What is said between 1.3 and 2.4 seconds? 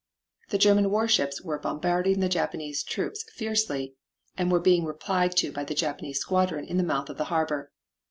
were bombarding the